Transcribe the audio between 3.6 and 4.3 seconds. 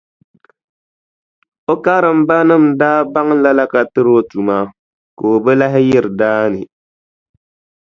ka tiri o